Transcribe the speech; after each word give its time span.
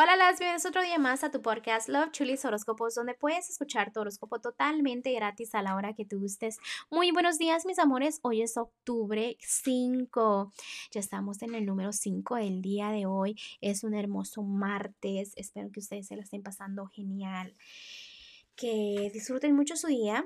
Hola, 0.00 0.14
las 0.14 0.38
bienvenidos 0.38 0.64
otro 0.64 0.80
día 0.80 0.96
más 1.00 1.24
a 1.24 1.32
tu 1.32 1.42
podcast 1.42 1.88
Love 1.88 2.12
Chulis 2.12 2.44
Horóscopos, 2.44 2.94
donde 2.94 3.14
puedes 3.14 3.50
escuchar 3.50 3.92
tu 3.92 3.98
horóscopo 3.98 4.40
totalmente 4.40 5.12
gratis 5.12 5.56
a 5.56 5.62
la 5.62 5.74
hora 5.74 5.92
que 5.92 6.04
tú 6.04 6.20
gustes. 6.20 6.58
Muy 6.88 7.10
buenos 7.10 7.36
días, 7.36 7.66
mis 7.66 7.80
amores. 7.80 8.20
Hoy 8.22 8.42
es 8.42 8.56
octubre 8.56 9.36
5. 9.40 10.52
Ya 10.92 11.00
estamos 11.00 11.42
en 11.42 11.56
el 11.56 11.66
número 11.66 11.92
5 11.92 12.36
del 12.36 12.62
día 12.62 12.90
de 12.90 13.06
hoy. 13.06 13.34
Es 13.60 13.82
un 13.82 13.92
hermoso 13.92 14.44
martes. 14.44 15.32
Espero 15.34 15.68
que 15.72 15.80
ustedes 15.80 16.06
se 16.06 16.14
la 16.14 16.22
estén 16.22 16.44
pasando 16.44 16.86
genial. 16.86 17.56
Que 18.54 19.10
disfruten 19.12 19.56
mucho 19.56 19.74
su 19.74 19.88
día 19.88 20.24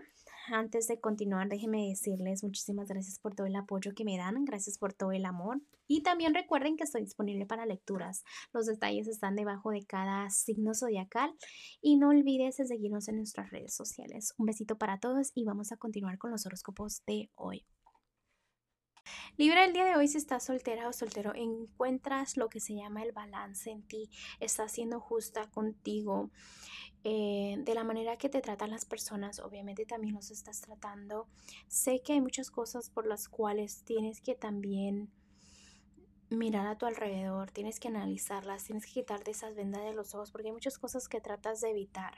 antes 0.48 0.86
de 0.86 1.00
continuar, 1.00 1.48
déjenme 1.48 1.88
decirles 1.88 2.42
muchísimas 2.42 2.88
gracias 2.88 3.18
por 3.18 3.34
todo 3.34 3.46
el 3.46 3.56
apoyo 3.56 3.94
que 3.94 4.04
me 4.04 4.16
dan, 4.16 4.44
gracias 4.44 4.78
por 4.78 4.92
todo 4.92 5.12
el 5.12 5.24
amor. 5.24 5.60
Y 5.86 6.02
también 6.02 6.34
recuerden 6.34 6.76
que 6.76 6.84
estoy 6.84 7.02
disponible 7.02 7.46
para 7.46 7.66
lecturas. 7.66 8.24
Los 8.52 8.66
detalles 8.66 9.08
están 9.08 9.36
debajo 9.36 9.70
de 9.70 9.84
cada 9.84 10.30
signo 10.30 10.74
zodiacal. 10.74 11.34
Y 11.80 11.96
no 11.96 12.08
olvides 12.08 12.56
seguirnos 12.56 13.08
en 13.08 13.16
nuestras 13.16 13.50
redes 13.50 13.74
sociales. 13.74 14.34
Un 14.38 14.46
besito 14.46 14.78
para 14.78 14.98
todos 14.98 15.32
y 15.34 15.44
vamos 15.44 15.72
a 15.72 15.76
continuar 15.76 16.18
con 16.18 16.30
los 16.30 16.46
horóscopos 16.46 17.04
de 17.06 17.30
hoy. 17.34 17.66
Libra, 19.36 19.64
el 19.64 19.72
día 19.72 19.84
de 19.84 19.96
hoy, 19.96 20.08
si 20.08 20.18
estás 20.18 20.44
soltera 20.44 20.88
o 20.88 20.92
soltero, 20.92 21.32
encuentras 21.34 22.36
lo 22.36 22.48
que 22.48 22.60
se 22.60 22.74
llama 22.74 23.02
el 23.02 23.12
balance 23.12 23.70
en 23.70 23.82
ti, 23.82 24.10
estás 24.40 24.72
siendo 24.72 25.00
justa 25.00 25.50
contigo. 25.50 26.30
Eh, 27.04 27.56
de 27.58 27.74
la 27.74 27.82
manera 27.82 28.16
que 28.16 28.28
te 28.28 28.40
tratan 28.40 28.70
las 28.70 28.84
personas, 28.84 29.40
obviamente 29.40 29.84
también 29.84 30.14
los 30.14 30.30
estás 30.30 30.60
tratando. 30.60 31.26
Sé 31.68 32.00
que 32.00 32.12
hay 32.12 32.20
muchas 32.20 32.50
cosas 32.50 32.90
por 32.90 33.06
las 33.06 33.28
cuales 33.28 33.82
tienes 33.84 34.20
que 34.20 34.34
también 34.34 35.10
mirar 36.32 36.66
a 36.66 36.76
tu 36.76 36.86
alrededor, 36.86 37.50
tienes 37.50 37.80
que 37.80 37.88
analizarlas, 37.88 38.64
tienes 38.64 38.86
que 38.86 38.92
quitarte 38.92 39.30
esas 39.30 39.54
vendas 39.54 39.82
de 39.82 39.92
los 39.92 40.14
ojos 40.14 40.30
porque 40.30 40.48
hay 40.48 40.52
muchas 40.52 40.78
cosas 40.78 41.08
que 41.08 41.20
tratas 41.20 41.60
de 41.60 41.70
evitar. 41.70 42.14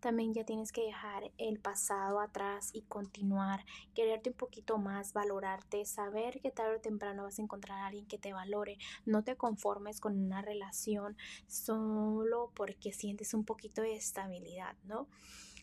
También 0.00 0.34
ya 0.34 0.44
tienes 0.44 0.70
que 0.70 0.82
dejar 0.82 1.32
el 1.38 1.58
pasado 1.58 2.20
atrás 2.20 2.70
y 2.72 2.82
continuar, 2.82 3.64
quererte 3.94 4.30
un 4.30 4.36
poquito 4.36 4.78
más, 4.78 5.12
valorarte, 5.12 5.84
saber 5.84 6.40
que 6.40 6.50
tarde 6.50 6.76
o 6.76 6.80
temprano 6.80 7.24
vas 7.24 7.38
a 7.38 7.42
encontrar 7.42 7.78
a 7.78 7.86
alguien 7.86 8.06
que 8.06 8.18
te 8.18 8.32
valore. 8.32 8.78
No 9.04 9.24
te 9.24 9.36
conformes 9.36 10.00
con 10.00 10.18
una 10.18 10.42
relación 10.42 11.16
solo 11.46 12.52
porque 12.54 12.92
sientes 12.92 13.34
un 13.34 13.44
poquito 13.44 13.82
de 13.82 13.96
estabilidad, 13.96 14.76
¿no? 14.84 15.08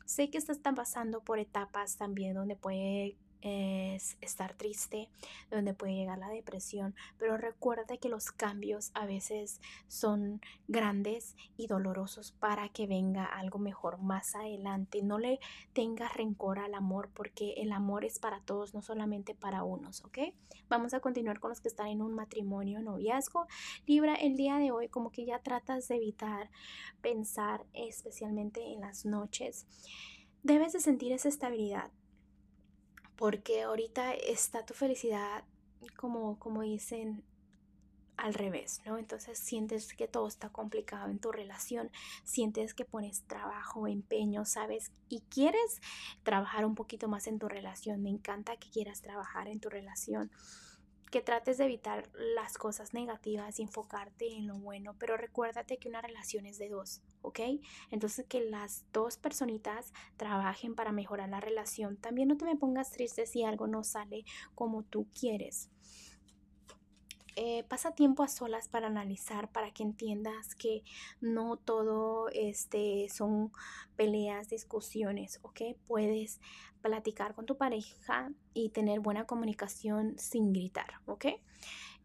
Sé 0.05 0.29
que 0.29 0.37
estás 0.37 0.57
pasando 0.57 1.21
por 1.21 1.39
etapas 1.39 1.97
también 1.97 2.33
donde 2.33 2.55
puede 2.55 3.15
es 3.41 4.17
estar 4.21 4.53
triste, 4.53 5.09
donde 5.49 5.73
puede 5.73 5.95
llegar 5.95 6.17
la 6.17 6.29
depresión, 6.29 6.95
pero 7.17 7.37
recuerda 7.37 7.97
que 7.97 8.09
los 8.09 8.31
cambios 8.31 8.91
a 8.93 9.05
veces 9.05 9.61
son 9.87 10.41
grandes 10.67 11.35
y 11.57 11.67
dolorosos 11.67 12.31
para 12.31 12.69
que 12.69 12.87
venga 12.87 13.25
algo 13.25 13.59
mejor 13.59 13.97
más 13.99 14.35
adelante. 14.35 15.01
No 15.01 15.17
le 15.17 15.39
tengas 15.73 16.13
rencor 16.13 16.59
al 16.59 16.73
amor 16.73 17.09
porque 17.13 17.53
el 17.57 17.71
amor 17.71 18.05
es 18.05 18.19
para 18.19 18.41
todos, 18.41 18.73
no 18.73 18.81
solamente 18.81 19.35
para 19.35 19.63
unos, 19.63 20.03
¿ok? 20.05 20.19
Vamos 20.69 20.93
a 20.93 20.99
continuar 20.99 21.39
con 21.39 21.49
los 21.49 21.61
que 21.61 21.67
están 21.67 21.87
en 21.87 22.01
un 22.01 22.13
matrimonio, 22.13 22.81
noviazgo. 22.81 23.47
Libra, 23.85 24.15
el 24.15 24.37
día 24.37 24.57
de 24.57 24.71
hoy 24.71 24.87
como 24.87 25.11
que 25.11 25.25
ya 25.25 25.39
tratas 25.39 25.87
de 25.87 25.95
evitar 25.95 26.49
pensar 27.01 27.65
especialmente 27.73 28.73
en 28.73 28.81
las 28.81 29.05
noches. 29.05 29.67
Debes 30.43 30.73
de 30.73 30.79
sentir 30.79 31.11
esa 31.11 31.29
estabilidad 31.29 31.91
porque 33.21 33.61
ahorita 33.61 34.15
está 34.15 34.65
tu 34.65 34.73
felicidad 34.73 35.43
como, 35.95 36.39
como 36.39 36.63
dicen 36.63 37.23
al 38.17 38.33
revés, 38.33 38.81
¿no? 38.83 38.97
Entonces 38.97 39.37
sientes 39.37 39.93
que 39.93 40.07
todo 40.07 40.27
está 40.27 40.49
complicado 40.49 41.07
en 41.07 41.19
tu 41.19 41.31
relación, 41.31 41.91
sientes 42.23 42.73
que 42.73 42.83
pones 42.83 43.21
trabajo, 43.27 43.85
empeño, 43.85 44.43
¿sabes? 44.45 44.91
Y 45.07 45.21
quieres 45.29 45.81
trabajar 46.23 46.65
un 46.65 46.73
poquito 46.73 47.09
más 47.09 47.27
en 47.27 47.37
tu 47.37 47.47
relación. 47.47 48.01
Me 48.01 48.09
encanta 48.09 48.57
que 48.57 48.71
quieras 48.71 49.03
trabajar 49.03 49.47
en 49.49 49.59
tu 49.59 49.69
relación 49.69 50.31
que 51.11 51.21
trates 51.21 51.57
de 51.57 51.65
evitar 51.65 52.09
las 52.13 52.57
cosas 52.57 52.93
negativas 52.93 53.59
y 53.59 53.63
enfocarte 53.63 54.33
en 54.33 54.47
lo 54.47 54.55
bueno, 54.55 54.95
pero 54.97 55.17
recuérdate 55.17 55.77
que 55.77 55.89
una 55.89 56.01
relación 56.01 56.45
es 56.45 56.57
de 56.57 56.69
dos, 56.69 57.01
¿ok? 57.21 57.39
Entonces 57.91 58.25
que 58.27 58.39
las 58.41 58.85
dos 58.93 59.17
personitas 59.17 59.93
trabajen 60.15 60.73
para 60.73 60.93
mejorar 60.93 61.29
la 61.29 61.41
relación. 61.41 61.97
También 61.97 62.29
no 62.29 62.37
te 62.37 62.45
me 62.45 62.55
pongas 62.55 62.91
triste 62.91 63.25
si 63.25 63.43
algo 63.43 63.67
no 63.67 63.83
sale 63.83 64.23
como 64.55 64.83
tú 64.83 65.05
quieres. 65.11 65.69
Eh, 67.37 67.63
pasa 67.69 67.95
tiempo 67.95 68.23
a 68.23 68.27
solas 68.27 68.67
para 68.67 68.87
analizar, 68.87 69.49
para 69.51 69.71
que 69.71 69.83
entiendas 69.83 70.53
que 70.55 70.83
no 71.21 71.55
todo 71.55 72.27
este, 72.29 73.07
son 73.09 73.51
peleas, 73.95 74.49
discusiones, 74.49 75.39
¿ok? 75.41 75.61
Puedes 75.87 76.41
platicar 76.81 77.33
con 77.33 77.45
tu 77.45 77.57
pareja 77.57 78.31
y 78.53 78.69
tener 78.69 78.99
buena 78.99 79.25
comunicación 79.25 80.17
sin 80.17 80.51
gritar, 80.51 80.95
¿ok? 81.05 81.25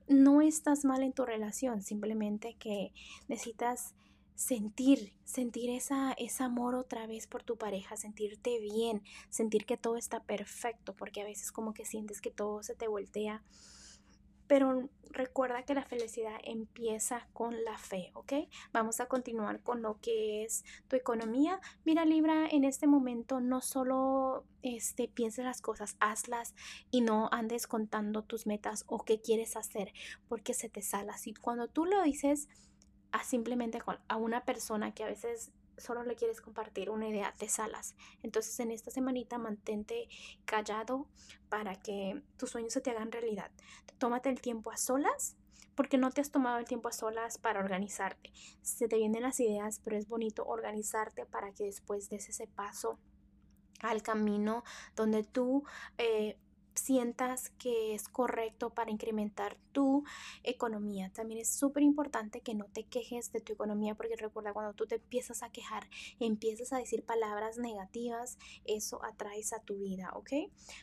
No 0.06 0.40
estás 0.42 0.84
mal 0.84 1.02
en 1.02 1.12
tu 1.12 1.24
relación, 1.24 1.82
simplemente 1.82 2.54
que 2.54 2.92
necesitas 3.26 3.94
sentir, 4.36 5.14
sentir 5.24 5.70
esa, 5.70 6.12
ese 6.12 6.44
amor 6.44 6.76
otra 6.76 7.06
vez 7.06 7.26
por 7.26 7.42
tu 7.42 7.56
pareja, 7.56 7.96
sentirte 7.96 8.60
bien, 8.60 9.02
sentir 9.30 9.64
que 9.64 9.76
todo 9.76 9.96
está 9.96 10.22
perfecto, 10.22 10.94
porque 10.94 11.22
a 11.22 11.24
veces 11.24 11.50
como 11.50 11.74
que 11.74 11.84
sientes 11.84 12.20
que 12.20 12.30
todo 12.30 12.62
se 12.62 12.76
te 12.76 12.86
voltea 12.86 13.42
pero 14.46 14.88
recuerda 15.10 15.62
que 15.62 15.74
la 15.74 15.84
felicidad 15.84 16.38
empieza 16.44 17.26
con 17.32 17.64
la 17.64 17.78
fe, 17.78 18.10
¿ok? 18.14 18.32
Vamos 18.72 19.00
a 19.00 19.06
continuar 19.06 19.62
con 19.62 19.82
lo 19.82 19.98
que 20.00 20.44
es 20.44 20.64
tu 20.88 20.96
economía. 20.96 21.60
Mira 21.84 22.04
Libra, 22.04 22.46
en 22.46 22.64
este 22.64 22.86
momento 22.86 23.40
no 23.40 23.60
solo 23.62 24.44
este, 24.62 25.08
pienses 25.08 25.44
las 25.44 25.62
cosas, 25.62 25.96
hazlas 26.00 26.54
y 26.90 27.00
no 27.00 27.28
andes 27.32 27.66
contando 27.66 28.22
tus 28.22 28.46
metas 28.46 28.84
o 28.86 29.04
qué 29.04 29.20
quieres 29.20 29.56
hacer 29.56 29.92
porque 30.28 30.54
se 30.54 30.68
te 30.68 30.82
sala. 30.82 31.14
Así 31.14 31.32
cuando 31.34 31.68
tú 31.68 31.86
lo 31.86 32.02
dices 32.02 32.48
a 33.12 33.24
simplemente 33.24 33.78
a 34.08 34.16
una 34.16 34.44
persona 34.44 34.92
que 34.92 35.04
a 35.04 35.08
veces 35.08 35.50
solo 35.78 36.02
le 36.04 36.16
quieres 36.16 36.40
compartir 36.40 36.90
una 36.90 37.08
idea, 37.08 37.34
te 37.36 37.48
salas. 37.48 37.94
Entonces 38.22 38.58
en 38.60 38.70
esta 38.70 38.90
semanita 38.90 39.38
mantente 39.38 40.08
callado 40.44 41.06
para 41.48 41.76
que 41.76 42.22
tus 42.36 42.50
sueños 42.50 42.72
se 42.72 42.80
te 42.80 42.90
hagan 42.90 43.12
realidad. 43.12 43.50
Tómate 43.98 44.28
el 44.28 44.40
tiempo 44.40 44.70
a 44.70 44.76
solas 44.76 45.36
porque 45.74 45.98
no 45.98 46.10
te 46.10 46.20
has 46.20 46.30
tomado 46.30 46.58
el 46.58 46.64
tiempo 46.64 46.88
a 46.88 46.92
solas 46.92 47.38
para 47.38 47.60
organizarte. 47.60 48.32
Se 48.62 48.88
te 48.88 48.96
vienen 48.96 49.22
las 49.22 49.38
ideas, 49.40 49.80
pero 49.84 49.96
es 49.96 50.08
bonito 50.08 50.44
organizarte 50.44 51.26
para 51.26 51.52
que 51.52 51.64
después 51.64 52.08
des 52.08 52.28
ese 52.28 52.46
paso 52.46 52.98
al 53.80 54.02
camino 54.02 54.64
donde 54.96 55.22
tú 55.22 55.64
eh, 55.98 56.38
sientas 56.76 57.50
que 57.58 57.94
es 57.94 58.08
correcto 58.08 58.70
para 58.70 58.90
incrementar 58.90 59.56
tu 59.72 60.04
economía. 60.42 61.10
También 61.10 61.40
es 61.40 61.48
súper 61.48 61.82
importante 61.82 62.40
que 62.40 62.54
no 62.54 62.66
te 62.66 62.84
quejes 62.84 63.32
de 63.32 63.40
tu 63.40 63.52
economía 63.52 63.94
porque 63.94 64.16
recuerda 64.16 64.52
cuando 64.52 64.74
tú 64.74 64.86
te 64.86 64.96
empiezas 64.96 65.42
a 65.42 65.50
quejar, 65.50 65.88
empiezas 66.20 66.72
a 66.72 66.78
decir 66.78 67.04
palabras 67.04 67.58
negativas, 67.58 68.38
eso 68.64 69.04
atraes 69.04 69.52
a 69.52 69.60
tu 69.60 69.76
vida, 69.78 70.10
¿ok? 70.14 70.30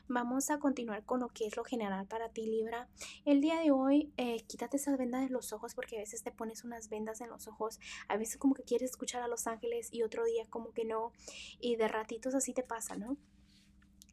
Vamos 0.07 0.49
a 0.49 0.59
continuar 0.59 1.03
con 1.05 1.21
lo 1.21 1.29
que 1.29 1.45
es 1.45 1.55
lo 1.55 1.63
general 1.63 2.07
para 2.07 2.29
ti 2.29 2.45
Libra. 2.45 2.87
El 3.25 3.41
día 3.41 3.59
de 3.59 3.71
hoy 3.71 4.11
eh, 4.17 4.43
quítate 4.47 4.77
esas 4.77 4.97
vendas 4.97 5.21
de 5.21 5.29
los 5.29 5.53
ojos 5.53 5.73
porque 5.75 5.97
a 5.97 5.99
veces 5.99 6.23
te 6.23 6.31
pones 6.31 6.63
unas 6.63 6.89
vendas 6.89 7.21
en 7.21 7.29
los 7.29 7.47
ojos, 7.47 7.79
a 8.07 8.17
veces 8.17 8.37
como 8.37 8.53
que 8.53 8.63
quieres 8.63 8.91
escuchar 8.91 9.23
a 9.23 9.27
los 9.27 9.47
ángeles 9.47 9.89
y 9.91 10.03
otro 10.03 10.23
día 10.25 10.45
como 10.49 10.71
que 10.71 10.85
no 10.85 11.11
y 11.59 11.75
de 11.75 11.87
ratitos 11.87 12.35
así 12.35 12.53
te 12.53 12.63
pasa, 12.63 12.95
¿no? 12.95 13.17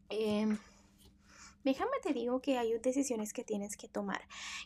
Eh, 0.09 0.47
Déjame 1.65 1.93
te 2.03 2.13
digo 2.13 2.41
que 2.41 2.57
hay 2.59 2.79
decisiones 2.79 3.33
que 3.33 3.45
tienes 3.45 3.77
que 3.77 3.89
tomar. 3.89 4.23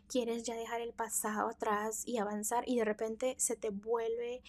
Quieres 0.08 0.44
ya 0.44 0.54
dejar 0.54 0.80
el 0.80 0.92
pasado 0.92 1.48
atrás 1.48 2.06
y 2.06 2.18
avanzar 2.18 2.64
y 2.66 2.76
de 2.76 2.84
repente 2.84 3.34
se 3.38 3.56
te 3.56 3.70
vuelve 3.70 4.42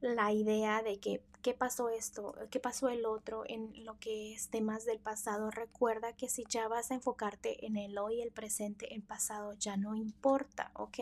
la 0.00 0.32
idea 0.32 0.82
de 0.82 0.98
que 0.98 1.22
qué 1.42 1.54
pasó 1.54 1.88
esto, 1.88 2.34
qué 2.50 2.60
pasó 2.60 2.88
el 2.88 3.06
otro 3.06 3.44
en 3.46 3.84
lo 3.84 3.98
que 3.98 4.32
es 4.34 4.48
temas 4.48 4.84
del 4.84 4.98
pasado. 4.98 5.50
Recuerda 5.50 6.12
que 6.12 6.28
si 6.28 6.44
ya 6.48 6.68
vas 6.68 6.90
a 6.90 6.94
enfocarte 6.94 7.66
en 7.66 7.76
el 7.76 7.98
hoy 7.98 8.20
el 8.20 8.30
presente, 8.30 8.94
el 8.94 9.02
pasado 9.02 9.54
ya 9.54 9.76
no 9.76 9.94
importa, 9.94 10.70
¿ok? 10.74 10.98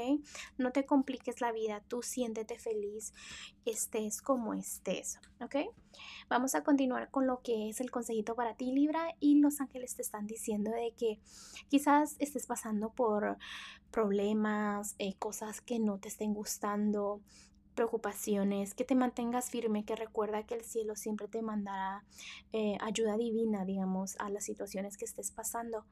No 0.56 0.70
te 0.70 0.86
compliques 0.86 1.40
la 1.40 1.52
vida, 1.52 1.82
tú 1.88 2.02
siéntete 2.02 2.58
feliz, 2.58 3.12
estés 3.64 4.22
como 4.22 4.54
estés, 4.54 5.18
¿ok? 5.40 5.56
Vamos 6.28 6.54
a 6.54 6.62
continuar 6.62 7.10
con 7.10 7.26
lo 7.26 7.40
que 7.42 7.68
es 7.68 7.80
el 7.80 7.90
consejito 7.90 8.34
para 8.34 8.54
ti, 8.54 8.72
Libra, 8.72 9.14
y 9.18 9.40
los 9.40 9.60
ángeles 9.60 9.96
te 9.96 10.02
están 10.02 10.26
diciendo 10.26 10.70
de 10.70 10.92
que 10.92 11.18
quizás 11.68 12.16
estés 12.18 12.46
pasando 12.46 12.90
por 12.90 13.38
problemas, 13.90 14.94
eh, 14.98 15.14
cosas 15.18 15.60
que 15.60 15.78
no 15.78 15.98
te 15.98 16.08
estén 16.08 16.34
gustando, 16.34 17.20
preocupaciones, 17.78 18.74
que 18.74 18.82
te 18.82 18.96
mantengas 18.96 19.50
firme, 19.50 19.84
que 19.84 19.94
recuerda 19.94 20.42
que 20.42 20.56
el 20.56 20.64
cielo 20.64 20.96
siempre 20.96 21.28
te 21.28 21.42
mandará 21.42 22.02
eh, 22.52 22.76
ayuda 22.80 23.16
divina, 23.16 23.64
digamos, 23.64 24.16
a 24.18 24.30
las 24.30 24.42
situaciones 24.42 24.96
que 24.96 25.04
estés 25.04 25.30
pasando. 25.30 25.84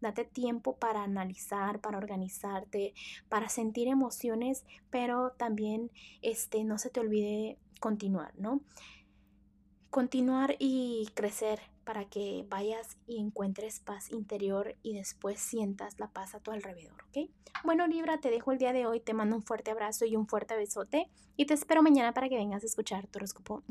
Date 0.00 0.24
tiempo 0.24 0.76
para 0.76 1.02
analizar, 1.02 1.82
para 1.82 1.98
organizarte, 1.98 2.94
para 3.28 3.50
sentir 3.50 3.88
emociones, 3.88 4.64
pero 4.88 5.32
también 5.32 5.90
este, 6.22 6.64
no 6.64 6.78
se 6.78 6.88
te 6.88 7.00
olvide 7.00 7.58
continuar, 7.78 8.32
¿no? 8.38 8.62
Continuar 9.90 10.56
y 10.58 11.10
crecer 11.12 11.60
para 11.84 12.06
que 12.06 12.44
vayas 12.48 12.96
y 13.06 13.20
encuentres 13.20 13.80
paz 13.80 14.10
interior 14.10 14.74
y 14.82 14.94
después 14.94 15.38
sientas 15.38 15.98
la 15.98 16.08
paz 16.08 16.34
a 16.34 16.40
tu 16.40 16.50
alrededor, 16.50 16.94
¿ok? 17.08 17.28
Bueno, 17.64 17.86
Libra, 17.86 18.18
te 18.18 18.30
dejo 18.30 18.52
el 18.52 18.58
día 18.58 18.72
de 18.72 18.86
hoy, 18.86 19.00
te 19.00 19.14
mando 19.14 19.36
un 19.36 19.42
fuerte 19.42 19.70
abrazo 19.70 20.04
y 20.04 20.16
un 20.16 20.26
fuerte 20.26 20.56
besote 20.56 21.08
y 21.36 21.46
te 21.46 21.54
espero 21.54 21.82
mañana 21.82 22.12
para 22.12 22.28
que 22.28 22.36
vengas 22.36 22.62
a 22.62 22.66
escuchar 22.66 23.06
tu 23.06 23.18
horóscopo. 23.18 23.62